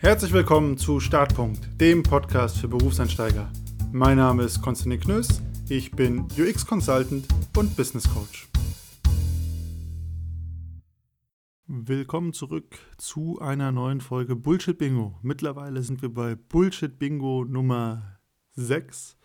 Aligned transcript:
Herzlich 0.00 0.32
willkommen 0.32 0.78
zu 0.78 1.00
Startpunkt, 1.00 1.68
dem 1.80 2.04
Podcast 2.04 2.58
für 2.58 2.68
Berufseinsteiger. 2.68 3.50
Mein 3.90 4.18
Name 4.18 4.44
ist 4.44 4.62
Konstantin 4.62 5.00
Knöss, 5.00 5.42
ich 5.68 5.90
bin 5.90 6.20
UX-Consultant 6.38 7.26
und 7.56 7.76
Business 7.76 8.08
Coach. 8.08 8.48
Willkommen 11.66 12.32
zurück 12.32 12.78
zu 12.96 13.40
einer 13.40 13.72
neuen 13.72 14.00
Folge 14.00 14.36
Bullshit 14.36 14.78
Bingo. 14.78 15.18
Mittlerweile 15.22 15.82
sind 15.82 16.00
wir 16.00 16.14
bei 16.14 16.36
Bullshit 16.36 16.96
Bingo 16.96 17.44
Nummer 17.44 18.20
6. 18.52 19.16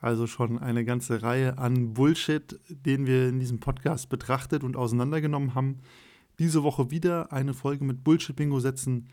Also 0.00 0.26
schon 0.26 0.58
eine 0.58 0.84
ganze 0.84 1.22
Reihe 1.22 1.56
an 1.56 1.94
Bullshit, 1.94 2.60
den 2.68 3.06
wir 3.06 3.30
in 3.30 3.40
diesem 3.40 3.58
Podcast 3.58 4.10
betrachtet 4.10 4.64
und 4.64 4.76
auseinandergenommen 4.76 5.54
haben. 5.54 5.78
Diese 6.38 6.62
Woche 6.62 6.90
wieder 6.90 7.32
eine 7.32 7.54
Folge 7.54 7.86
mit 7.86 8.04
Bullshit 8.04 8.36
Bingo 8.36 8.60
setzen, 8.60 9.08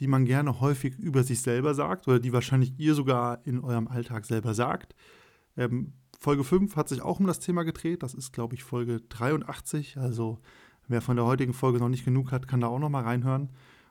die 0.00 0.06
man 0.06 0.24
gerne 0.24 0.60
häufig 0.60 0.98
über 0.98 1.22
sich 1.22 1.42
selber 1.42 1.74
sagt 1.74 2.08
oder 2.08 2.18
die 2.18 2.32
wahrscheinlich 2.32 2.72
ihr 2.78 2.94
sogar 2.94 3.46
in 3.46 3.60
eurem 3.60 3.86
Alltag 3.86 4.24
selber 4.24 4.54
sagt. 4.54 4.94
Ähm, 5.56 5.92
Folge 6.18 6.42
5 6.42 6.74
hat 6.76 6.88
sich 6.88 7.02
auch 7.02 7.20
um 7.20 7.26
das 7.26 7.38
Thema 7.38 7.62
gedreht. 7.62 8.02
Das 8.02 8.14
ist, 8.14 8.32
glaube 8.32 8.54
ich, 8.54 8.64
Folge 8.64 9.02
83. 9.02 9.98
Also 9.98 10.38
wer 10.88 11.02
von 11.02 11.16
der 11.16 11.26
heutigen 11.26 11.52
Folge 11.52 11.78
noch 11.78 11.88
nicht 11.88 12.04
genug 12.04 12.32
hat, 12.32 12.48
kann 12.48 12.60
da 12.60 12.66
auch 12.66 12.78
noch 12.78 12.88
mal 12.88 13.04
reinhören. 13.04 13.50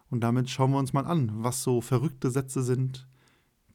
Und 0.09 0.21
damit 0.21 0.49
schauen 0.49 0.71
wir 0.71 0.79
uns 0.79 0.93
mal 0.93 1.05
an, 1.05 1.31
was 1.35 1.61
so 1.61 1.81
verrückte 1.81 2.31
Sätze 2.31 2.63
sind, 2.63 3.07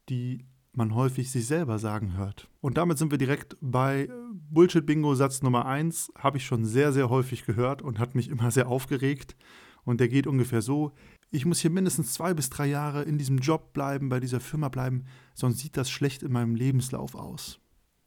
die 0.09 0.45
man 0.73 0.95
häufig 0.95 1.31
sich 1.31 1.47
selber 1.47 1.79
sagen 1.79 2.17
hört. 2.17 2.49
Und 2.61 2.79
damit 2.79 2.99
sind 2.99 3.13
wir 3.13 3.19
direkt 3.19 3.57
bei 3.61 4.09
Bullshit 4.51 4.85
Bingo 4.85 5.15
Satz 5.15 5.43
Nummer 5.43 5.67
1. 5.67 6.13
Habe 6.19 6.39
ich 6.39 6.47
schon 6.47 6.65
sehr, 6.65 6.93
sehr 6.93 7.11
häufig 7.11 7.47
gehört 7.47 7.83
und 7.83 8.01
hat 8.01 8.17
mich 8.17 8.29
immer 8.29 8.51
sehr 8.51 8.69
aufgeregt. 8.69 9.37
Und 9.85 10.01
der 10.01 10.09
geht 10.09 10.27
ungefähr 10.27 10.63
so: 10.63 10.93
Ich 11.31 11.47
muss 11.47 11.61
hier 11.61 11.71
mindestens 11.71 12.13
zwei 12.13 12.35
bis 12.35 12.51
drei 12.51 12.67
Jahre 12.67 13.03
in 13.03 13.19
diesem 13.19 13.39
Job 13.39 13.73
bleiben, 13.73 14.09
bei 14.09 14.21
dieser 14.21 14.41
Firma 14.41 14.69
bleiben, 14.69 15.05
sonst 15.35 15.59
sieht 15.59 15.77
das 15.77 15.91
schlecht 15.91 16.23
in 16.23 16.33
meinem 16.33 16.55
Lebenslauf 16.55 17.15
aus. 17.15 17.61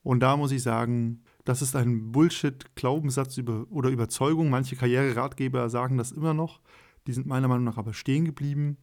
Und 0.04 0.22
da 0.22 0.38
muss 0.38 0.52
ich 0.52 0.64
sagen, 0.64 1.22
das 1.44 1.62
ist 1.62 1.76
ein 1.76 2.14
Bullshit-Glaubenssatz 2.14 3.38
oder 3.70 3.90
Überzeugung. 3.90 4.50
Manche 4.50 4.78
Karriereratgeber 4.78 5.70
sagen 5.70 5.98
das 5.98 6.14
immer 6.14 6.34
noch. 6.34 6.62
Die 7.08 7.14
sind 7.14 7.28
meiner 7.28 7.50
Meinung 7.50 7.66
nach 7.66 7.78
aber 7.78 7.94
stehen 7.94 8.24
geblieben. 8.24 8.78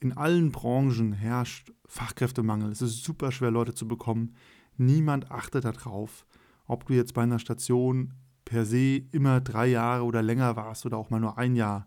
In 0.00 0.16
allen 0.16 0.50
Branchen 0.50 1.12
herrscht 1.12 1.72
Fachkräftemangel. 1.86 2.70
Es 2.70 2.80
ist 2.80 3.04
super 3.04 3.32
schwer, 3.32 3.50
Leute 3.50 3.74
zu 3.74 3.86
bekommen. 3.86 4.34
Niemand 4.76 5.30
achtet 5.30 5.64
darauf, 5.64 6.26
ob 6.66 6.86
du 6.86 6.94
jetzt 6.94 7.14
bei 7.14 7.22
einer 7.22 7.38
Station 7.38 8.14
per 8.48 8.64
se 8.64 9.02
immer 9.12 9.42
drei 9.42 9.66
Jahre 9.66 10.04
oder 10.04 10.22
länger 10.22 10.56
warst 10.56 10.86
oder 10.86 10.96
auch 10.96 11.10
mal 11.10 11.20
nur 11.20 11.36
ein 11.36 11.54
Jahr. 11.54 11.86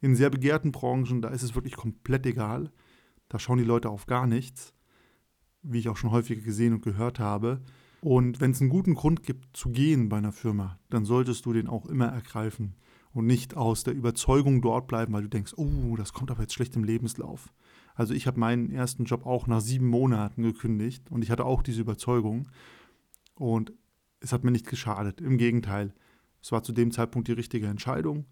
In 0.00 0.16
sehr 0.16 0.30
begehrten 0.30 0.72
Branchen, 0.72 1.22
da 1.22 1.28
ist 1.28 1.44
es 1.44 1.54
wirklich 1.54 1.76
komplett 1.76 2.26
egal. 2.26 2.72
Da 3.28 3.38
schauen 3.38 3.58
die 3.58 3.64
Leute 3.64 3.88
auf 3.88 4.06
gar 4.06 4.26
nichts, 4.26 4.74
wie 5.62 5.78
ich 5.78 5.88
auch 5.88 5.96
schon 5.96 6.10
häufiger 6.10 6.42
gesehen 6.42 6.74
und 6.74 6.82
gehört 6.82 7.20
habe. 7.20 7.62
Und 8.00 8.40
wenn 8.40 8.50
es 8.50 8.60
einen 8.60 8.68
guten 8.68 8.94
Grund 8.94 9.22
gibt 9.22 9.56
zu 9.56 9.70
gehen 9.70 10.08
bei 10.08 10.16
einer 10.16 10.32
Firma, 10.32 10.76
dann 10.90 11.04
solltest 11.04 11.46
du 11.46 11.52
den 11.52 11.68
auch 11.68 11.86
immer 11.86 12.06
ergreifen 12.06 12.74
und 13.12 13.26
nicht 13.26 13.56
aus 13.56 13.84
der 13.84 13.94
Überzeugung 13.94 14.60
dort 14.60 14.88
bleiben, 14.88 15.12
weil 15.12 15.22
du 15.22 15.28
denkst, 15.28 15.54
oh, 15.56 15.94
das 15.94 16.12
kommt 16.12 16.32
aber 16.32 16.42
jetzt 16.42 16.54
schlecht 16.54 16.74
im 16.74 16.82
Lebenslauf. 16.82 17.52
Also 17.94 18.12
ich 18.12 18.26
habe 18.26 18.40
meinen 18.40 18.72
ersten 18.72 19.04
Job 19.04 19.24
auch 19.24 19.46
nach 19.46 19.60
sieben 19.60 19.86
Monaten 19.86 20.42
gekündigt 20.42 21.12
und 21.12 21.22
ich 21.22 21.30
hatte 21.30 21.44
auch 21.44 21.62
diese 21.62 21.80
Überzeugung 21.80 22.48
und 23.36 23.72
es 24.22 24.32
hat 24.32 24.44
mir 24.44 24.50
nicht 24.50 24.66
geschadet. 24.66 25.20
Im 25.20 25.36
Gegenteil, 25.36 25.92
es 26.40 26.52
war 26.52 26.62
zu 26.62 26.72
dem 26.72 26.90
Zeitpunkt 26.90 27.28
die 27.28 27.32
richtige 27.32 27.66
Entscheidung 27.66 28.26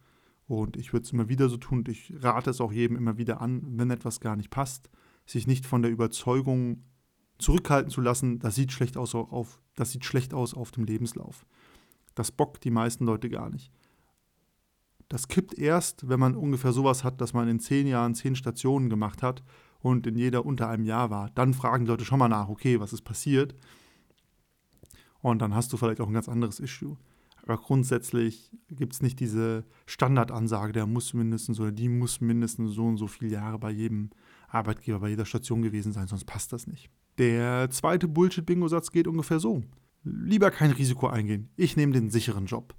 und 0.46 0.76
ich 0.76 0.92
würde 0.92 1.04
es 1.04 1.12
immer 1.12 1.28
wieder 1.28 1.48
so 1.48 1.56
tun 1.56 1.84
ich 1.88 2.12
rate 2.20 2.50
es 2.50 2.60
auch 2.60 2.72
jedem 2.72 2.96
immer 2.96 3.18
wieder 3.18 3.40
an, 3.40 3.62
wenn 3.78 3.90
etwas 3.90 4.20
gar 4.20 4.36
nicht 4.36 4.50
passt, 4.50 4.90
sich 5.26 5.46
nicht 5.46 5.66
von 5.66 5.82
der 5.82 5.90
Überzeugung 5.90 6.84
zurückhalten 7.38 7.90
zu 7.90 8.00
lassen, 8.00 8.38
das 8.38 8.54
sieht 8.54 8.72
schlecht 8.72 8.96
aus 8.96 9.14
auf, 9.14 9.60
das 9.76 9.92
sieht 9.92 10.04
schlecht 10.04 10.34
aus 10.34 10.54
auf 10.54 10.70
dem 10.72 10.84
Lebenslauf. 10.84 11.46
Das 12.14 12.32
bockt 12.32 12.64
die 12.64 12.70
meisten 12.70 13.06
Leute 13.06 13.30
gar 13.30 13.48
nicht. 13.48 13.72
Das 15.08 15.26
kippt 15.26 15.58
erst, 15.58 16.08
wenn 16.08 16.20
man 16.20 16.36
ungefähr 16.36 16.72
sowas 16.72 17.02
hat, 17.02 17.20
dass 17.20 17.32
man 17.32 17.48
in 17.48 17.58
zehn 17.58 17.86
Jahren 17.86 18.14
zehn 18.14 18.36
Stationen 18.36 18.90
gemacht 18.90 19.22
hat 19.22 19.42
und 19.80 20.06
in 20.06 20.16
jeder 20.16 20.44
unter 20.44 20.68
einem 20.68 20.84
Jahr 20.84 21.10
war. 21.10 21.30
Dann 21.30 21.54
fragen 21.54 21.84
die 21.84 21.90
Leute 21.90 22.04
schon 22.04 22.18
mal 22.18 22.28
nach, 22.28 22.48
okay, 22.48 22.78
was 22.78 22.92
ist 22.92 23.02
passiert? 23.02 23.54
Und 25.22 25.40
dann 25.42 25.54
hast 25.54 25.72
du 25.72 25.76
vielleicht 25.76 26.00
auch 26.00 26.06
ein 26.06 26.14
ganz 26.14 26.28
anderes 26.28 26.60
Issue. 26.60 26.96
Aber 27.42 27.56
grundsätzlich 27.56 28.50
gibt 28.68 28.92
es 28.92 29.02
nicht 29.02 29.18
diese 29.18 29.64
Standardansage, 29.86 30.72
der 30.72 30.86
muss 30.86 31.14
mindestens 31.14 31.58
oder 31.58 31.72
die 31.72 31.88
muss 31.88 32.20
mindestens 32.20 32.72
so 32.72 32.86
und 32.86 32.96
so 32.96 33.06
viele 33.06 33.32
Jahre 33.32 33.58
bei 33.58 33.70
jedem 33.70 34.10
Arbeitgeber, 34.48 35.00
bei 35.00 35.08
jeder 35.08 35.24
Station 35.24 35.62
gewesen 35.62 35.92
sein, 35.92 36.06
sonst 36.06 36.24
passt 36.24 36.52
das 36.52 36.66
nicht. 36.66 36.90
Der 37.18 37.70
zweite 37.70 38.08
Bullshit-Bingo-Satz 38.08 38.92
geht 38.92 39.06
ungefähr 39.06 39.40
so. 39.40 39.62
Lieber 40.04 40.50
kein 40.50 40.70
Risiko 40.70 41.08
eingehen. 41.08 41.50
Ich 41.56 41.76
nehme 41.76 41.92
den 41.92 42.10
sicheren 42.10 42.46
Job 42.46 42.74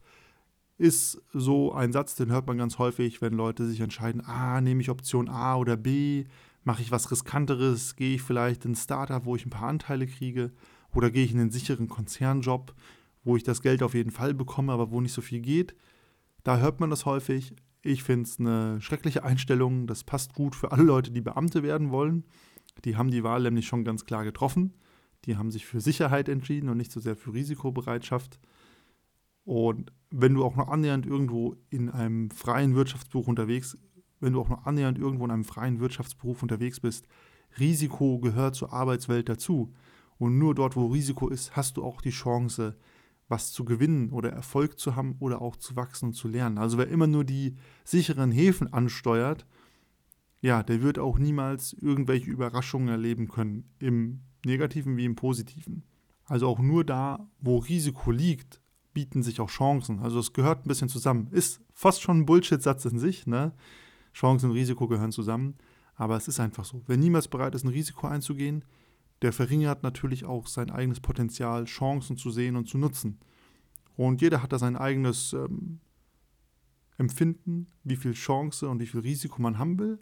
ist 0.81 1.22
so 1.31 1.72
ein 1.74 1.94
Satz, 1.94 2.16
den 2.16 2.31
hört 2.31 2.47
man 2.47 2.57
ganz 2.57 2.80
häufig, 2.80 3.22
wenn 3.22 3.34
Leute 3.34 3.68
sich 3.68 3.81
entscheiden, 3.81 4.25
ah, 4.25 4.59
nehme 4.62 4.81
ich 4.81 4.90
Option 4.90 5.30
A 5.30 5.56
oder 5.56 5.78
B, 5.78 6.25
mache 6.63 6.81
ich 6.81 6.91
was 6.91 7.12
riskanteres, 7.12 7.96
gehe 7.96 8.16
ich 8.16 8.24
vielleicht 8.24 8.66
in 8.66 8.72
ein 8.72 8.75
Startup, 8.75 9.24
wo 9.24 9.35
ich 9.35 9.46
ein 9.46 9.51
paar 9.51 9.69
Anteile 9.69 10.07
kriege, 10.07 10.51
oder 10.96 11.12
gehe 11.12 11.24
ich 11.24 11.34
in 11.34 11.40
einen 11.40 11.52
sicheren 11.52 11.88
Konzernjob, 11.88 12.74
wo 13.24 13.35
ich 13.35 13.44
das 13.44 13.62
Geld 13.62 13.84
auf 13.84 13.94
jeden 13.94 14.12
Fall 14.12 14.34
bekomme, 14.34 14.74
aber 14.74 14.91
wo 14.91 15.02
nicht 15.02 15.13
so 15.13 15.22
viel 15.22 15.41
geht. 15.41 15.75
Da 16.44 16.57
hört 16.57 16.79
man 16.79 16.90
das 16.90 17.06
häufig. 17.06 17.53
Ich 17.84 18.03
finde 18.03 18.24
es 18.24 18.40
eine 18.40 18.79
schreckliche 18.81 19.24
Einstellung. 19.24 19.88
Das 19.88 20.03
passt 20.03 20.34
gut 20.34 20.56
für 20.56 20.72
alle 20.72 20.84
Leute, 20.84 21.12
die 21.12 21.22
Beamte 21.22 21.63
werden 21.63 21.91
wollen. 21.91 22.25
Die 22.85 22.96
haben 22.96 23.12
die 23.12 23.24
Wahl 23.24 23.41
nämlich 23.41 23.68
schon 23.68 23.84
ganz 23.84 24.06
klar 24.06 24.24
getroffen. 24.24 24.74
Die 25.25 25.38
haben 25.38 25.51
sich 25.51 25.66
für 25.66 25.81
Sicherheit 25.81 26.30
entschieden 26.30 26.69
und 26.69 26.78
nicht 26.78 26.91
so 26.91 27.00
sehr 27.00 27.16
für 27.16 27.34
Risikobereitschaft. 27.34 28.40
Und 29.44 29.91
wenn 30.09 30.34
du 30.34 30.44
auch 30.44 30.56
noch 30.56 30.68
annähernd 30.68 31.06
irgendwo 31.06 31.56
in 31.69 31.90
einem 31.90 32.31
freien 32.31 32.75
Wirtschaftsberuf 32.75 33.28
unterwegs, 33.28 33.78
wenn 34.19 34.34
du 34.34 34.41
auch 34.41 34.50
noch 34.50 34.66
annähernd 34.66 34.97
irgendwo 34.97 35.25
in 35.25 35.31
einem 35.31 35.44
freien 35.44 35.80
Wirtschaftsberuf 35.80 36.41
unterwegs 36.41 36.80
bist, 36.80 37.07
Risiko 37.59 38.19
gehört 38.19 38.56
zur 38.56 38.72
Arbeitswelt 38.72 39.30
dazu. 39.30 39.74
Und 40.21 40.37
nur 40.37 40.53
dort, 40.53 40.75
wo 40.75 40.85
Risiko 40.85 41.29
ist, 41.29 41.55
hast 41.55 41.77
du 41.77 41.83
auch 41.83 41.99
die 41.99 42.11
Chance, 42.11 42.77
was 43.27 43.51
zu 43.51 43.65
gewinnen 43.65 44.11
oder 44.11 44.29
Erfolg 44.29 44.77
zu 44.77 44.95
haben 44.95 45.15
oder 45.17 45.41
auch 45.41 45.55
zu 45.55 45.75
wachsen 45.75 46.09
und 46.09 46.13
zu 46.13 46.27
lernen. 46.27 46.59
Also 46.59 46.77
wer 46.77 46.89
immer 46.89 47.07
nur 47.07 47.23
die 47.23 47.55
sicheren 47.83 48.31
Häfen 48.31 48.71
ansteuert, 48.71 49.47
ja, 50.39 50.61
der 50.61 50.83
wird 50.83 50.99
auch 50.99 51.17
niemals 51.17 51.73
irgendwelche 51.73 52.29
Überraschungen 52.29 52.89
erleben 52.89 53.29
können, 53.29 53.71
im 53.79 54.21
negativen 54.45 54.95
wie 54.95 55.05
im 55.05 55.15
positiven. 55.15 55.85
Also 56.25 56.47
auch 56.47 56.59
nur 56.59 56.83
da, 56.83 57.27
wo 57.39 57.57
Risiko 57.57 58.11
liegt, 58.11 58.61
bieten 58.93 59.23
sich 59.23 59.41
auch 59.41 59.49
Chancen. 59.49 60.01
Also 60.01 60.19
es 60.19 60.33
gehört 60.33 60.63
ein 60.63 60.67
bisschen 60.67 60.89
zusammen. 60.89 61.29
Ist 61.31 61.61
fast 61.73 61.99
schon 62.03 62.19
ein 62.19 62.25
Bullshit-Satz 62.27 62.85
in 62.85 62.99
sich, 62.99 63.25
ne? 63.25 63.53
Chancen 64.13 64.51
und 64.51 64.55
Risiko 64.55 64.88
gehören 64.88 65.11
zusammen. 65.11 65.55
Aber 65.95 66.15
es 66.15 66.27
ist 66.27 66.39
einfach 66.39 66.65
so. 66.65 66.83
Wer 66.85 66.97
niemals 66.97 67.27
bereit 67.27 67.55
ist, 67.55 67.63
ein 67.63 67.69
Risiko 67.69 68.05
einzugehen, 68.05 68.63
der 69.21 69.33
verringert 69.33 69.83
natürlich 69.83 70.25
auch 70.25 70.47
sein 70.47 70.71
eigenes 70.71 70.99
Potenzial, 70.99 71.65
Chancen 71.65 72.17
zu 72.17 72.31
sehen 72.31 72.55
und 72.55 72.67
zu 72.67 72.77
nutzen. 72.77 73.19
Und 73.95 74.21
jeder 74.21 74.41
hat 74.41 74.51
da 74.51 74.59
sein 74.59 74.75
eigenes 74.75 75.33
ähm, 75.33 75.79
Empfinden, 76.97 77.67
wie 77.83 77.95
viel 77.95 78.13
Chance 78.13 78.67
und 78.67 78.79
wie 78.79 78.87
viel 78.87 79.01
Risiko 79.01 79.41
man 79.41 79.57
haben 79.57 79.77
will. 79.79 79.99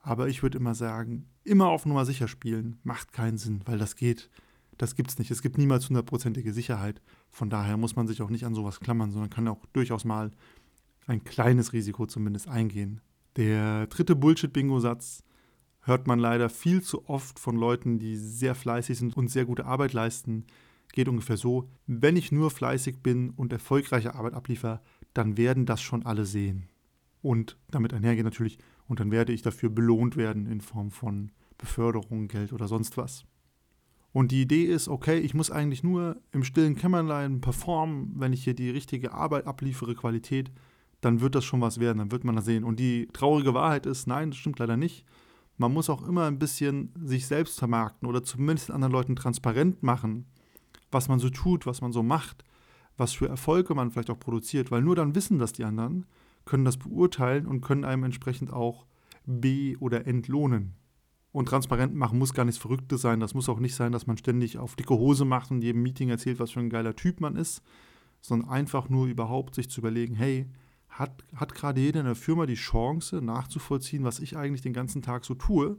Aber 0.00 0.28
ich 0.28 0.42
würde 0.42 0.58
immer 0.58 0.74
sagen, 0.74 1.26
immer 1.44 1.68
auf 1.68 1.86
Nummer 1.86 2.04
sicher 2.04 2.28
spielen 2.28 2.78
macht 2.82 3.12
keinen 3.12 3.38
Sinn, 3.38 3.62
weil 3.64 3.78
das 3.78 3.96
geht 3.96 4.30
das 4.78 4.94
gibt 4.94 5.10
es 5.10 5.18
nicht. 5.18 5.30
Es 5.30 5.42
gibt 5.42 5.58
niemals 5.58 5.88
hundertprozentige 5.88 6.52
Sicherheit. 6.52 7.02
Von 7.30 7.50
daher 7.50 7.76
muss 7.76 7.96
man 7.96 8.06
sich 8.06 8.22
auch 8.22 8.30
nicht 8.30 8.46
an 8.46 8.54
sowas 8.54 8.80
klammern, 8.80 9.10
sondern 9.10 9.28
kann 9.28 9.48
auch 9.48 9.66
durchaus 9.72 10.04
mal 10.04 10.30
ein 11.06 11.24
kleines 11.24 11.72
Risiko 11.72 12.06
zumindest 12.06 12.48
eingehen. 12.48 13.00
Der 13.36 13.88
dritte 13.88 14.14
Bullshit-Bingo-Satz 14.16 15.24
hört 15.88 16.06
man 16.06 16.18
leider 16.18 16.48
viel 16.48 16.82
zu 16.82 17.08
oft 17.08 17.38
von 17.38 17.56
Leuten, 17.56 17.98
die 17.98 18.16
sehr 18.16 18.54
fleißig 18.54 18.98
sind 18.98 19.16
und 19.16 19.28
sehr 19.28 19.44
gute 19.44 19.66
Arbeit 19.66 19.92
leisten. 19.92 20.44
Geht 20.92 21.08
ungefähr 21.08 21.36
so, 21.36 21.68
wenn 21.86 22.16
ich 22.16 22.30
nur 22.30 22.50
fleißig 22.50 23.02
bin 23.02 23.30
und 23.30 23.52
erfolgreiche 23.52 24.14
Arbeit 24.14 24.34
abliefere, 24.34 24.80
dann 25.14 25.36
werden 25.36 25.66
das 25.66 25.82
schon 25.82 26.06
alle 26.06 26.24
sehen. 26.24 26.68
Und 27.22 27.56
damit 27.70 27.92
einhergeht 27.92 28.24
natürlich, 28.24 28.58
und 28.86 29.00
dann 29.00 29.10
werde 29.10 29.32
ich 29.32 29.42
dafür 29.42 29.68
belohnt 29.68 30.16
werden 30.16 30.46
in 30.46 30.60
Form 30.60 30.90
von 30.90 31.30
Beförderung, 31.58 32.28
Geld 32.28 32.52
oder 32.52 32.68
sonst 32.68 32.96
was. 32.96 33.24
Und 34.12 34.32
die 34.32 34.42
Idee 34.42 34.64
ist, 34.64 34.88
okay, 34.88 35.18
ich 35.18 35.34
muss 35.34 35.50
eigentlich 35.50 35.82
nur 35.82 36.20
im 36.32 36.44
stillen 36.44 36.76
Kämmerlein 36.76 37.40
performen, 37.40 38.14
wenn 38.16 38.32
ich 38.32 38.44
hier 38.44 38.54
die 38.54 38.70
richtige 38.70 39.12
Arbeit 39.12 39.46
abliefere, 39.46 39.94
Qualität, 39.94 40.50
dann 41.00 41.20
wird 41.20 41.34
das 41.34 41.44
schon 41.44 41.60
was 41.60 41.78
werden, 41.78 41.98
dann 41.98 42.10
wird 42.10 42.24
man 42.24 42.36
das 42.36 42.46
sehen. 42.46 42.64
Und 42.64 42.80
die 42.80 43.08
traurige 43.12 43.54
Wahrheit 43.54 43.86
ist, 43.86 44.06
nein, 44.06 44.30
das 44.30 44.38
stimmt 44.38 44.58
leider 44.58 44.76
nicht. 44.76 45.04
Man 45.58 45.72
muss 45.72 45.90
auch 45.90 46.06
immer 46.06 46.26
ein 46.26 46.38
bisschen 46.38 46.92
sich 47.04 47.26
selbst 47.26 47.58
vermarkten 47.58 48.08
oder 48.08 48.22
zumindest 48.22 48.70
anderen 48.70 48.92
Leuten 48.92 49.16
transparent 49.16 49.82
machen, 49.82 50.26
was 50.90 51.08
man 51.08 51.18
so 51.18 51.30
tut, 51.30 51.66
was 51.66 51.80
man 51.80 51.92
so 51.92 52.02
macht, 52.02 52.44
was 52.96 53.12
für 53.12 53.28
Erfolge 53.28 53.74
man 53.74 53.90
vielleicht 53.90 54.10
auch 54.10 54.20
produziert, 54.20 54.70
weil 54.70 54.82
nur 54.82 54.96
dann 54.96 55.14
wissen 55.14 55.38
das 55.38 55.52
die 55.52 55.64
anderen, 55.64 56.06
können 56.44 56.64
das 56.64 56.76
beurteilen 56.76 57.46
und 57.46 57.60
können 57.60 57.84
einem 57.84 58.04
entsprechend 58.04 58.52
auch 58.52 58.86
be- 59.26 59.76
oder 59.80 60.06
entlohnen. 60.06 60.74
Und 61.32 61.46
transparent 61.46 61.94
machen 61.94 62.18
muss 62.18 62.32
gar 62.32 62.44
nichts 62.44 62.60
Verrücktes 62.60 63.02
sein. 63.02 63.20
Das 63.20 63.34
muss 63.34 63.48
auch 63.48 63.58
nicht 63.58 63.74
sein, 63.74 63.92
dass 63.92 64.06
man 64.06 64.16
ständig 64.16 64.58
auf 64.58 64.76
dicke 64.76 64.94
Hose 64.94 65.24
macht 65.24 65.50
und 65.50 65.62
jedem 65.62 65.82
Meeting 65.82 66.08
erzählt, 66.08 66.38
was 66.40 66.52
für 66.52 66.60
ein 66.60 66.70
geiler 66.70 66.96
Typ 66.96 67.20
man 67.20 67.36
ist, 67.36 67.62
sondern 68.20 68.48
einfach 68.48 68.88
nur 68.88 69.06
überhaupt 69.06 69.54
sich 69.54 69.68
zu 69.68 69.80
überlegen, 69.80 70.14
hey, 70.14 70.46
hat, 70.98 71.22
hat 71.36 71.54
gerade 71.54 71.80
jeder 71.80 72.00
in 72.00 72.06
der 72.06 72.16
Firma 72.16 72.44
die 72.46 72.54
Chance 72.54 73.22
nachzuvollziehen, 73.22 74.02
was 74.02 74.18
ich 74.18 74.36
eigentlich 74.36 74.62
den 74.62 74.72
ganzen 74.72 75.00
Tag 75.00 75.24
so 75.24 75.34
tue? 75.34 75.78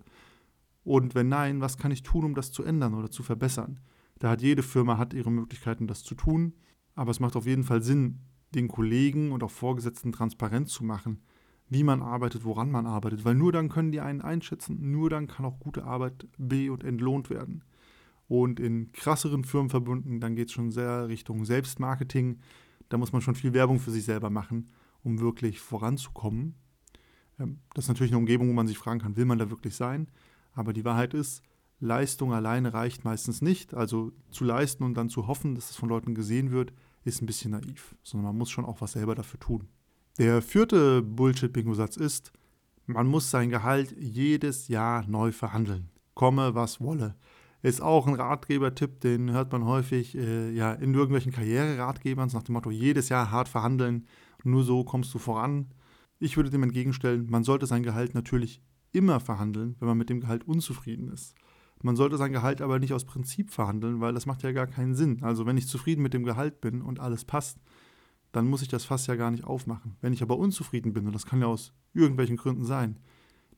Und 0.83 1.13
wenn 1.13 1.27
nein, 1.27 1.59
was 1.59 1.77
kann 1.77 1.91
ich 1.91 2.03
tun, 2.03 2.23
um 2.23 2.35
das 2.35 2.51
zu 2.53 2.63
ändern 2.63 2.93
oder 2.93 3.11
zu 3.11 3.21
verbessern? 3.21 3.79
Da 4.19 4.29
hat 4.29 4.41
jede 4.41 4.63
Firma 4.63 4.97
hat 4.97 5.13
ihre 5.13 5.31
Möglichkeiten, 5.31 5.87
das 5.87 6.03
zu 6.03 6.15
tun. 6.15 6.53
Aber 6.95 7.11
es 7.11 7.19
macht 7.19 7.35
auf 7.35 7.45
jeden 7.45 7.63
Fall 7.63 7.83
Sinn, 7.83 8.19
den 8.55 8.69
Kollegen 8.69 9.31
und 9.31 9.43
auch 9.43 9.51
Vorgesetzten 9.51 10.11
transparent 10.11 10.69
zu 10.69 10.83
machen, 10.83 11.21
wie 11.67 11.83
man 11.83 12.01
arbeitet, 12.01 12.45
woran 12.45 12.71
man 12.71 12.87
arbeitet. 12.87 13.25
Weil 13.25 13.35
nur 13.35 13.51
dann 13.51 13.69
können 13.69 13.91
die 13.91 14.01
einen 14.01 14.21
einschätzen, 14.21 14.91
nur 14.91 15.09
dann 15.09 15.27
kann 15.27 15.45
auch 15.45 15.59
gute 15.59 15.83
Arbeit 15.83 16.27
be- 16.37 16.71
und 16.71 16.83
entlohnt 16.83 17.29
werden. 17.29 17.63
Und 18.27 18.59
in 18.59 18.91
krasseren 18.93 19.43
Firmenverbunden, 19.43 20.19
dann 20.19 20.35
geht 20.35 20.47
es 20.47 20.53
schon 20.53 20.71
sehr 20.71 21.09
Richtung 21.09 21.45
Selbstmarketing. 21.45 22.39
Da 22.87 22.97
muss 22.97 23.11
man 23.11 23.21
schon 23.21 23.35
viel 23.35 23.53
Werbung 23.53 23.79
für 23.79 23.91
sich 23.91 24.05
selber 24.05 24.29
machen, 24.29 24.69
um 25.03 25.19
wirklich 25.19 25.59
voranzukommen. 25.59 26.55
Ähm, 27.39 27.59
das 27.73 27.85
ist 27.85 27.89
natürlich 27.89 28.11
eine 28.11 28.19
Umgebung, 28.19 28.49
wo 28.49 28.53
man 28.53 28.67
sich 28.67 28.77
fragen 28.77 28.99
kann, 28.99 29.17
will 29.17 29.25
man 29.25 29.39
da 29.39 29.49
wirklich 29.49 29.75
sein? 29.75 30.07
Aber 30.53 30.73
die 30.73 30.85
Wahrheit 30.85 31.13
ist, 31.13 31.43
Leistung 31.79 32.33
alleine 32.33 32.73
reicht 32.73 33.05
meistens 33.05 33.41
nicht. 33.41 33.73
Also 33.73 34.11
zu 34.29 34.43
leisten 34.43 34.83
und 34.83 34.95
dann 34.95 35.09
zu 35.09 35.27
hoffen, 35.27 35.55
dass 35.55 35.69
es 35.69 35.75
von 35.75 35.89
Leuten 35.89 36.15
gesehen 36.15 36.51
wird, 36.51 36.73
ist 37.05 37.21
ein 37.21 37.25
bisschen 37.25 37.51
naiv. 37.51 37.95
Sondern 38.03 38.27
man 38.27 38.37
muss 38.37 38.49
schon 38.49 38.65
auch 38.65 38.81
was 38.81 38.93
selber 38.93 39.15
dafür 39.15 39.39
tun. 39.39 39.69
Der 40.17 40.41
vierte 40.41 41.01
Bullshit-Bingo-Satz 41.01 41.95
ist, 41.95 42.33
man 42.85 43.07
muss 43.07 43.29
sein 43.29 43.49
Gehalt 43.49 43.95
jedes 43.97 44.67
Jahr 44.67 45.05
neu 45.07 45.31
verhandeln. 45.31 45.89
Komme, 46.13 46.55
was 46.55 46.81
wolle. 46.81 47.15
Ist 47.61 47.81
auch 47.81 48.07
ein 48.07 48.15
Ratgeber-Tipp, 48.15 49.01
den 49.01 49.31
hört 49.31 49.51
man 49.51 49.65
häufig 49.65 50.17
äh, 50.17 50.51
ja, 50.51 50.73
in 50.73 50.93
irgendwelchen 50.93 51.31
Karriereratgebern 51.31 52.29
nach 52.33 52.43
dem 52.43 52.53
Motto, 52.53 52.71
jedes 52.71 53.09
Jahr 53.09 53.31
hart 53.31 53.47
verhandeln, 53.47 54.05
nur 54.43 54.63
so 54.63 54.83
kommst 54.83 55.13
du 55.13 55.19
voran. 55.19 55.73
Ich 56.19 56.37
würde 56.37 56.49
dem 56.49 56.63
entgegenstellen, 56.63 57.27
man 57.29 57.43
sollte 57.43 57.65
sein 57.65 57.83
Gehalt 57.83 58.13
natürlich 58.13 58.61
immer 58.91 59.19
verhandeln, 59.19 59.75
wenn 59.79 59.87
man 59.87 59.97
mit 59.97 60.09
dem 60.09 60.21
Gehalt 60.21 60.47
unzufrieden 60.47 61.09
ist. 61.09 61.35
Man 61.81 61.95
sollte 61.95 62.17
sein 62.17 62.33
Gehalt 62.33 62.61
aber 62.61 62.79
nicht 62.79 62.93
aus 62.93 63.05
Prinzip 63.05 63.51
verhandeln, 63.51 64.01
weil 64.01 64.13
das 64.13 64.25
macht 64.25 64.43
ja 64.43 64.51
gar 64.51 64.67
keinen 64.67 64.95
Sinn. 64.95 65.23
Also 65.23 65.45
wenn 65.45 65.57
ich 65.57 65.67
zufrieden 65.67 66.01
mit 66.01 66.13
dem 66.13 66.25
Gehalt 66.25 66.59
bin 66.59 66.81
und 66.81 66.99
alles 66.99 67.23
passt, 67.23 67.59
dann 68.31 68.47
muss 68.47 68.61
ich 68.61 68.67
das 68.67 68.85
Fass 68.85 69.07
ja 69.07 69.15
gar 69.15 69.31
nicht 69.31 69.45
aufmachen. 69.45 69.95
Wenn 70.01 70.13
ich 70.13 70.21
aber 70.21 70.37
unzufrieden 70.37 70.93
bin, 70.93 71.07
und 71.07 71.13
das 71.13 71.25
kann 71.25 71.41
ja 71.41 71.47
aus 71.47 71.73
irgendwelchen 71.93 72.37
Gründen 72.37 72.65
sein, 72.65 72.99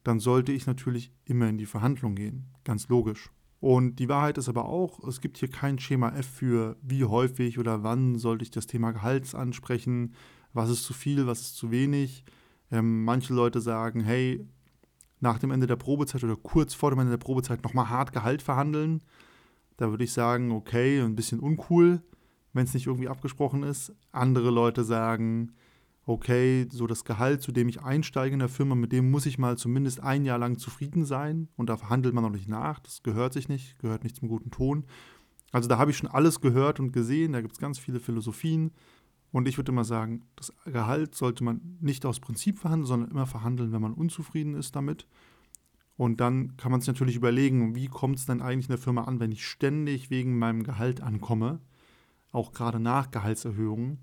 dann 0.03 0.19
sollte 0.19 0.51
ich 0.51 0.67
natürlich 0.67 1.11
immer 1.25 1.49
in 1.49 1.57
die 1.57 1.65
Verhandlung 1.65 2.15
gehen. 2.15 2.45
Ganz 2.63 2.87
logisch. 2.89 3.31
Und 3.59 3.97
die 3.97 4.09
Wahrheit 4.09 4.37
ist 4.37 4.49
aber 4.49 4.65
auch, 4.65 5.03
es 5.07 5.21
gibt 5.21 5.37
hier 5.37 5.49
kein 5.49 5.77
Schema 5.77 6.09
F 6.09 6.25
für 6.25 6.77
wie 6.81 7.05
häufig 7.05 7.59
oder 7.59 7.83
wann 7.83 8.17
sollte 8.17 8.43
ich 8.43 8.49
das 8.51 8.65
Thema 8.65 8.91
Gehalts 8.91 9.35
ansprechen, 9.35 10.13
was 10.53 10.69
ist 10.69 10.83
zu 10.83 10.93
viel, 10.93 11.27
was 11.27 11.41
ist 11.41 11.55
zu 11.55 11.71
wenig. 11.71 12.23
Ähm, 12.71 13.03
manche 13.03 13.33
Leute 13.33 13.61
sagen, 13.61 14.01
hey, 14.01 14.45
nach 15.19 15.39
dem 15.39 15.51
Ende 15.51 15.67
der 15.67 15.75
Probezeit 15.75 16.23
oder 16.23 16.35
kurz 16.35 16.73
vor 16.73 16.89
dem 16.89 16.99
Ende 16.99 17.11
der 17.11 17.17
Probezeit 17.17 17.63
nochmal 17.63 17.89
hart 17.89 18.11
Gehalt 18.11 18.41
verhandeln. 18.41 19.01
Da 19.77 19.89
würde 19.89 20.03
ich 20.03 20.13
sagen, 20.13 20.51
okay, 20.51 20.99
ein 21.01 21.15
bisschen 21.15 21.39
uncool, 21.39 22.01
wenn 22.53 22.65
es 22.65 22.73
nicht 22.73 22.87
irgendwie 22.87 23.07
abgesprochen 23.07 23.63
ist. 23.63 23.93
Andere 24.11 24.49
Leute 24.49 24.83
sagen, 24.83 25.53
okay, 26.05 26.67
so 26.71 26.87
das 26.87 27.05
Gehalt, 27.05 27.41
zu 27.41 27.51
dem 27.51 27.69
ich 27.69 27.81
einsteige 27.81 28.33
in 28.33 28.39
der 28.39 28.49
Firma, 28.49 28.75
mit 28.75 28.91
dem 28.91 29.11
muss 29.11 29.25
ich 29.25 29.37
mal 29.37 29.57
zumindest 29.57 30.01
ein 30.01 30.25
Jahr 30.25 30.39
lang 30.39 30.57
zufrieden 30.57 31.05
sein 31.05 31.47
und 31.55 31.69
da 31.69 31.77
verhandelt 31.77 32.13
man 32.13 32.23
noch 32.23 32.31
nicht 32.31 32.47
nach. 32.47 32.79
Das 32.79 33.03
gehört 33.03 33.33
sich 33.33 33.49
nicht, 33.49 33.79
gehört 33.79 34.03
nicht 34.03 34.15
zum 34.15 34.27
guten 34.27 34.51
Ton. 34.51 34.85
Also 35.51 35.67
da 35.67 35.77
habe 35.77 35.91
ich 35.91 35.97
schon 35.97 36.09
alles 36.09 36.41
gehört 36.41 36.79
und 36.79 36.91
gesehen, 36.93 37.33
da 37.33 37.41
gibt 37.41 37.53
es 37.53 37.59
ganz 37.59 37.77
viele 37.77 37.99
Philosophien. 37.99 38.71
Und 39.31 39.47
ich 39.47 39.57
würde 39.57 39.71
immer 39.71 39.85
sagen, 39.85 40.23
das 40.35 40.53
Gehalt 40.65 41.15
sollte 41.15 41.43
man 41.43 41.77
nicht 41.79 42.05
aus 42.05 42.19
Prinzip 42.19 42.59
verhandeln, 42.59 42.87
sondern 42.87 43.11
immer 43.11 43.27
verhandeln, 43.27 43.71
wenn 43.71 43.81
man 43.81 43.93
unzufrieden 43.93 44.55
ist 44.55 44.75
damit. 44.75 45.07
Und 45.95 46.19
dann 46.19 46.57
kann 46.57 46.71
man 46.71 46.81
sich 46.81 46.87
natürlich 46.87 47.15
überlegen, 47.15 47.75
wie 47.75 47.87
kommt 47.87 48.17
es 48.17 48.25
denn 48.25 48.41
eigentlich 48.41 48.65
in 48.65 48.73
der 48.73 48.77
Firma 48.77 49.03
an, 49.03 49.19
wenn 49.19 49.31
ich 49.31 49.45
ständig 49.45 50.09
wegen 50.09 50.37
meinem 50.37 50.63
Gehalt 50.63 51.01
ankomme, 51.01 51.59
auch 52.31 52.51
gerade 52.51 52.79
nach 52.79 53.11
Gehaltserhöhungen 53.11 53.99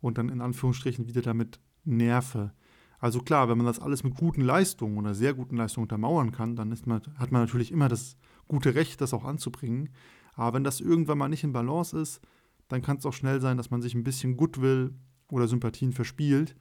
und 0.00 0.18
dann 0.18 0.28
in 0.28 0.40
Anführungsstrichen 0.40 1.06
wieder 1.06 1.22
damit 1.22 1.60
nerve. 1.84 2.52
Also 2.98 3.20
klar, 3.20 3.48
wenn 3.48 3.58
man 3.58 3.66
das 3.66 3.78
alles 3.78 4.02
mit 4.02 4.14
guten 4.14 4.40
Leistungen 4.40 4.98
oder 4.98 5.14
sehr 5.14 5.34
guten 5.34 5.56
Leistungen 5.56 5.84
untermauern 5.84 6.32
kann, 6.32 6.56
dann 6.56 6.76
man, 6.86 7.02
hat 7.16 7.30
man 7.30 7.42
natürlich 7.42 7.70
immer 7.70 7.88
das 7.88 8.16
gute 8.48 8.74
Recht, 8.74 9.00
das 9.00 9.14
auch 9.14 9.24
anzubringen. 9.24 9.90
Aber 10.34 10.54
wenn 10.54 10.64
das 10.64 10.80
irgendwann 10.80 11.18
mal 11.18 11.28
nicht 11.28 11.44
in 11.44 11.52
Balance 11.52 11.98
ist, 11.98 12.20
dann 12.68 12.82
kann 12.82 12.98
es 12.98 13.06
auch 13.06 13.12
schnell 13.12 13.40
sein, 13.40 13.56
dass 13.56 13.70
man 13.70 13.82
sich 13.82 13.94
ein 13.94 14.04
bisschen 14.04 14.36
Goodwill 14.36 14.94
oder 15.30 15.48
Sympathien 15.48 15.92
verspielt. 15.92 16.54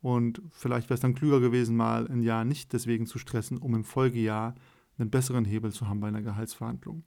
Und 0.00 0.42
vielleicht 0.50 0.88
wäre 0.88 0.94
es 0.94 1.00
dann 1.00 1.14
klüger 1.14 1.40
gewesen, 1.40 1.76
mal 1.76 2.06
ein 2.08 2.22
Jahr 2.22 2.44
nicht 2.44 2.72
deswegen 2.72 3.06
zu 3.06 3.18
stressen, 3.18 3.58
um 3.58 3.74
im 3.74 3.84
Folgejahr 3.84 4.54
einen 4.98 5.10
besseren 5.10 5.44
Hebel 5.44 5.72
zu 5.72 5.88
haben 5.88 6.00
bei 6.00 6.08
einer 6.08 6.22
Gehaltsverhandlung. 6.22 7.04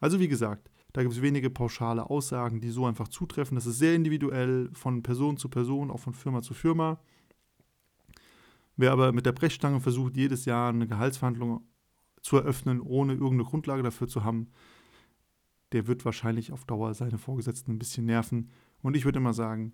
Also 0.00 0.20
wie 0.20 0.28
gesagt, 0.28 0.70
da 0.92 1.02
gibt 1.02 1.14
es 1.14 1.22
wenige 1.22 1.50
pauschale 1.50 2.08
Aussagen, 2.08 2.60
die 2.60 2.70
so 2.70 2.86
einfach 2.86 3.08
zutreffen. 3.08 3.54
Das 3.54 3.66
ist 3.66 3.78
sehr 3.78 3.94
individuell 3.94 4.70
von 4.72 5.02
Person 5.02 5.36
zu 5.36 5.48
Person, 5.48 5.90
auch 5.90 6.00
von 6.00 6.14
Firma 6.14 6.42
zu 6.42 6.54
Firma. 6.54 7.00
Wer 8.76 8.92
aber 8.92 9.12
mit 9.12 9.26
der 9.26 9.32
Brechstange 9.32 9.80
versucht, 9.80 10.16
jedes 10.16 10.44
Jahr 10.44 10.70
eine 10.70 10.86
Gehaltsverhandlung 10.86 11.66
zu 12.20 12.36
eröffnen, 12.36 12.80
ohne 12.80 13.14
irgendeine 13.14 13.44
Grundlage 13.44 13.82
dafür 13.82 14.06
zu 14.06 14.22
haben, 14.24 14.48
der 15.72 15.86
wird 15.86 16.04
wahrscheinlich 16.04 16.52
auf 16.52 16.64
Dauer 16.64 16.94
seine 16.94 17.18
Vorgesetzten 17.18 17.72
ein 17.72 17.78
bisschen 17.78 18.06
nerven. 18.06 18.50
Und 18.82 18.96
ich 18.96 19.04
würde 19.04 19.18
immer 19.18 19.34
sagen, 19.34 19.72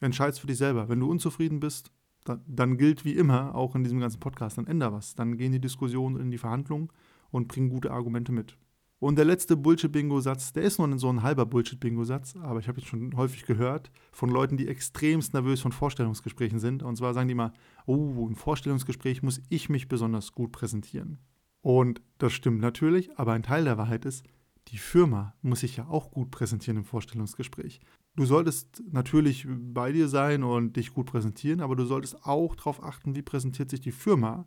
entscheid's 0.00 0.38
für 0.38 0.46
dich 0.46 0.58
selber. 0.58 0.88
Wenn 0.88 1.00
du 1.00 1.10
unzufrieden 1.10 1.60
bist, 1.60 1.90
dann, 2.24 2.42
dann 2.46 2.76
gilt 2.76 3.04
wie 3.04 3.14
immer, 3.14 3.54
auch 3.54 3.74
in 3.74 3.84
diesem 3.84 4.00
ganzen 4.00 4.20
Podcast, 4.20 4.58
dann 4.58 4.66
änder 4.66 4.92
was. 4.92 5.14
Dann 5.14 5.36
gehen 5.36 5.52
die 5.52 5.60
Diskussionen 5.60 6.20
in 6.20 6.30
die 6.30 6.38
Verhandlungen 6.38 6.88
und 7.30 7.48
bringen 7.48 7.70
gute 7.70 7.90
Argumente 7.90 8.32
mit. 8.32 8.56
Und 8.98 9.16
der 9.16 9.26
letzte 9.26 9.56
Bullshit-Bingo-Satz, 9.58 10.54
der 10.54 10.62
ist 10.62 10.78
nur 10.78 10.98
so 10.98 11.10
ein 11.10 11.22
halber 11.22 11.44
Bullshit-Bingo-Satz, 11.44 12.36
aber 12.36 12.60
ich 12.60 12.68
habe 12.68 12.80
jetzt 12.80 12.88
schon 12.88 13.14
häufig 13.16 13.44
gehört 13.44 13.90
von 14.10 14.30
Leuten, 14.30 14.56
die 14.56 14.68
extremst 14.68 15.34
nervös 15.34 15.60
von 15.60 15.70
Vorstellungsgesprächen 15.70 16.58
sind. 16.58 16.82
Und 16.82 16.96
zwar 16.96 17.12
sagen 17.12 17.28
die 17.28 17.32
immer, 17.32 17.52
oh, 17.84 18.26
im 18.26 18.36
Vorstellungsgespräch 18.36 19.22
muss 19.22 19.42
ich 19.50 19.68
mich 19.68 19.88
besonders 19.88 20.32
gut 20.32 20.50
präsentieren. 20.50 21.18
Und 21.60 22.00
das 22.18 22.32
stimmt 22.32 22.60
natürlich, 22.60 23.18
aber 23.18 23.32
ein 23.32 23.42
Teil 23.42 23.64
der 23.64 23.76
Wahrheit 23.76 24.06
ist, 24.06 24.24
die 24.68 24.78
Firma 24.78 25.34
muss 25.42 25.60
sich 25.60 25.76
ja 25.76 25.86
auch 25.86 26.10
gut 26.10 26.30
präsentieren 26.30 26.78
im 26.78 26.84
Vorstellungsgespräch. 26.84 27.80
Du 28.16 28.24
solltest 28.24 28.82
natürlich 28.90 29.46
bei 29.48 29.92
dir 29.92 30.08
sein 30.08 30.42
und 30.42 30.76
dich 30.76 30.94
gut 30.94 31.06
präsentieren, 31.06 31.60
aber 31.60 31.76
du 31.76 31.84
solltest 31.84 32.24
auch 32.24 32.56
darauf 32.56 32.82
achten, 32.82 33.14
wie 33.14 33.22
präsentiert 33.22 33.70
sich 33.70 33.80
die 33.80 33.92
Firma 33.92 34.46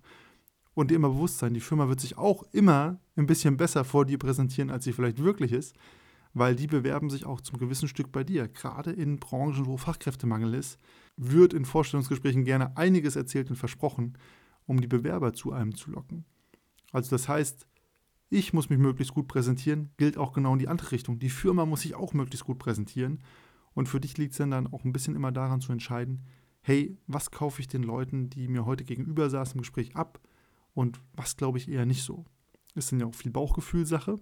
und 0.73 0.91
dir 0.91 0.95
immer 0.95 1.09
bewusst 1.09 1.39
sein, 1.39 1.53
die 1.53 1.59
Firma 1.59 1.87
wird 1.87 1.99
sich 1.99 2.17
auch 2.17 2.43
immer 2.51 2.99
ein 3.15 3.27
bisschen 3.27 3.57
besser 3.57 3.83
vor 3.83 4.05
dir 4.05 4.17
präsentieren, 4.17 4.69
als 4.69 4.85
sie 4.85 4.93
vielleicht 4.93 5.21
wirklich 5.23 5.51
ist, 5.51 5.75
weil 6.33 6.55
die 6.55 6.67
bewerben 6.67 7.09
sich 7.09 7.25
auch 7.25 7.41
zum 7.41 7.59
gewissen 7.59 7.87
Stück 7.87 8.11
bei 8.11 8.23
dir. 8.23 8.47
Gerade 8.47 8.91
in 8.91 9.19
Branchen, 9.19 9.65
wo 9.65 9.77
Fachkräftemangel 9.77 10.53
ist, 10.53 10.77
wird 11.17 11.53
in 11.53 11.65
Vorstellungsgesprächen 11.65 12.45
gerne 12.45 12.77
einiges 12.77 13.15
erzählt 13.15 13.49
und 13.49 13.55
versprochen, 13.57 14.17
um 14.65 14.79
die 14.79 14.87
Bewerber 14.87 15.33
zu 15.33 15.51
einem 15.51 15.75
zu 15.75 15.91
locken. 15.91 16.25
Also 16.91 17.09
das 17.11 17.27
heißt, 17.27 17.67
ich 18.29 18.53
muss 18.53 18.69
mich 18.69 18.79
möglichst 18.79 19.13
gut 19.13 19.27
präsentieren, 19.27 19.89
gilt 19.97 20.17
auch 20.17 20.33
genau 20.33 20.53
in 20.53 20.59
die 20.59 20.67
andere 20.67 20.91
Richtung. 20.91 21.19
Die 21.19 21.29
Firma 21.29 21.65
muss 21.65 21.81
sich 21.81 21.95
auch 21.95 22.13
möglichst 22.13 22.45
gut 22.45 22.59
präsentieren. 22.59 23.23
Und 23.73 23.87
für 23.87 23.99
dich 23.99 24.17
liegt 24.17 24.33
es 24.33 24.37
dann, 24.37 24.51
dann 24.51 24.67
auch 24.67 24.83
ein 24.83 24.93
bisschen 24.93 25.15
immer 25.15 25.31
daran 25.31 25.61
zu 25.61 25.71
entscheiden, 25.71 26.25
hey, 26.61 26.97
was 27.07 27.31
kaufe 27.31 27.61
ich 27.61 27.67
den 27.67 27.83
Leuten, 27.83 28.29
die 28.29 28.47
mir 28.47 28.65
heute 28.65 28.83
gegenüber 28.83 29.29
saßen 29.29 29.55
im 29.55 29.61
Gespräch 29.61 29.95
ab 29.95 30.19
und 30.73 31.01
was 31.13 31.37
glaube 31.37 31.57
ich 31.57 31.69
eher 31.69 31.85
nicht 31.85 32.03
so. 32.03 32.25
Ist 32.75 32.91
dann 32.91 32.99
ja 32.99 33.05
auch 33.05 33.15
viel 33.15 33.31
Bauchgefühlsache, 33.31 34.19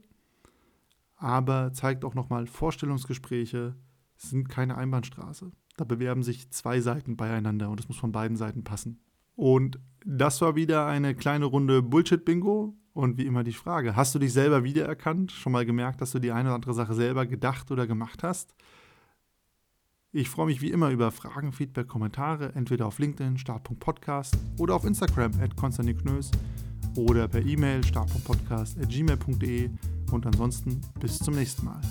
aber 1.15 1.73
zeigt 1.73 2.05
auch 2.05 2.13
nochmal, 2.13 2.47
Vorstellungsgespräche 2.47 3.75
sind 4.15 4.47
keine 4.47 4.77
Einbahnstraße. 4.77 5.51
Da 5.75 5.83
bewerben 5.83 6.23
sich 6.23 6.49
zwei 6.49 6.79
Seiten 6.79 7.17
beieinander 7.17 7.69
und 7.69 7.79
es 7.79 7.87
muss 7.87 7.97
von 7.97 8.11
beiden 8.11 8.37
Seiten 8.37 8.63
passen. 8.63 8.99
Und 9.37 9.79
das 10.03 10.41
war 10.41 10.55
wieder 10.55 10.87
eine 10.87 11.15
kleine 11.15 11.45
Runde 11.45 11.81
Bullshit-Bingo. 11.81 12.75
Und 12.93 13.17
wie 13.17 13.27
immer 13.27 13.43
die 13.43 13.53
Frage, 13.53 13.95
hast 13.95 14.15
du 14.15 14.19
dich 14.19 14.33
selber 14.33 14.63
wiedererkannt? 14.63 15.31
Schon 15.31 15.51
mal 15.51 15.65
gemerkt, 15.65 16.01
dass 16.01 16.11
du 16.11 16.19
die 16.19 16.31
eine 16.31 16.49
oder 16.49 16.55
andere 16.55 16.73
Sache 16.73 16.95
selber 16.95 17.27
gedacht 17.27 17.69
oder 17.69 17.85
gemacht 17.85 18.23
hast? 18.23 18.55
Ich 20.11 20.29
freue 20.29 20.47
mich 20.47 20.61
wie 20.61 20.71
immer 20.71 20.89
über 20.89 21.11
Fragen, 21.11 21.53
Feedback, 21.53 21.87
Kommentare, 21.87 22.55
entweder 22.55 22.87
auf 22.87 22.97
LinkedIn, 22.97 23.37
start.podcast 23.37 24.35
oder 24.57 24.73
auf 24.73 24.83
Instagram, 24.83 25.31
at 25.39 25.55
Konstantin 25.55 25.97
Knös 25.97 26.31
oder 26.95 27.27
per 27.27 27.45
E-Mail, 27.45 27.83
start.podcast.gmail.de 27.83 29.69
und 30.11 30.25
ansonsten 30.25 30.81
bis 30.99 31.19
zum 31.19 31.35
nächsten 31.35 31.65
Mal. 31.65 31.81